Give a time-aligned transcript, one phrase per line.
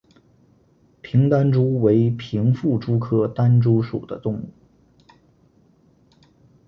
[1.01, 4.49] 平单蛛为平腹蛛科单蛛属的动物。